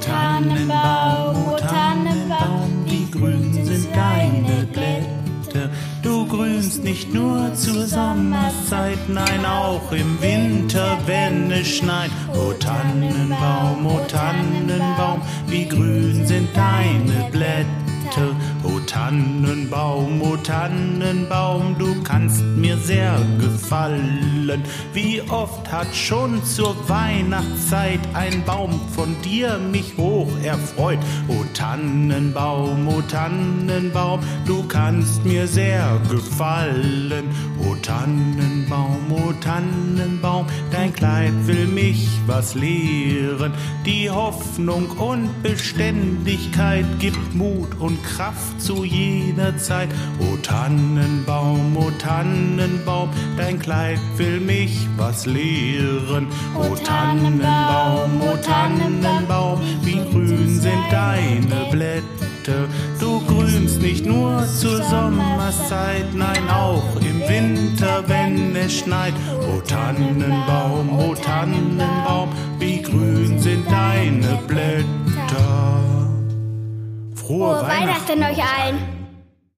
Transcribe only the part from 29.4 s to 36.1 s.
mich hoch erfreut. O Tannenbaum, o Tannenbaum, du kannst mir sehr